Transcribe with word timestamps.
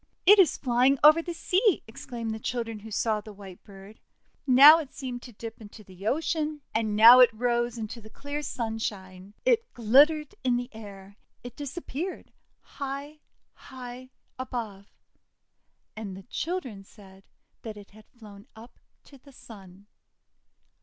'It 0.25 0.39
is 0.39 0.57
flying 0.57 0.97
over 1.03 1.21
the 1.21 1.31
sea!' 1.31 1.83
exclaimed 1.85 2.33
the 2.33 2.39
children 2.39 2.79
who 2.79 2.89
saw 2.89 3.21
the 3.21 3.31
white 3.31 3.61
bird. 3.63 3.99
Now 4.47 4.79
it 4.79 4.95
seemed 4.95 5.21
to 5.21 5.31
dip 5.31 5.61
into 5.61 5.83
the 5.83 6.07
ocean, 6.07 6.61
and 6.73 6.95
now 6.95 7.19
it 7.19 7.29
rose 7.31 7.77
into 7.77 8.01
the 8.01 8.09
clear 8.09 8.41
sunshine. 8.41 9.35
It 9.45 9.71
glittered 9.75 10.33
in 10.43 10.55
the 10.57 10.71
air. 10.73 11.17
It 11.43 11.55
disappeared 11.55 12.31
high, 12.61 13.19
high 13.53 14.09
above. 14.39 14.87
And 15.95 16.17
the 16.17 16.23
children 16.23 16.83
said 16.83 17.23
that 17.61 17.77
it 17.77 17.91
had 17.91 18.07
flown 18.07 18.47
up 18.55 18.79
to 19.03 19.19
the 19.19 19.31
Sun. 19.31 19.85